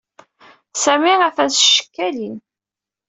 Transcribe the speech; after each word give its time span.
Sami 0.83 1.13
atan 1.27 1.49
s 1.51 1.57
tcekkalin. 1.57 2.35